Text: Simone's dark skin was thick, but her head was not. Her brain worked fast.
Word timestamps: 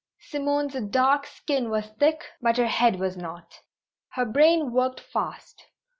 Simone's 0.19 0.73
dark 0.89 1.27
skin 1.27 1.69
was 1.69 1.85
thick, 1.99 2.23
but 2.41 2.57
her 2.57 2.65
head 2.65 2.99
was 2.99 3.15
not. 3.15 3.61
Her 4.13 4.25
brain 4.25 4.71
worked 4.71 4.99
fast. 4.99 5.63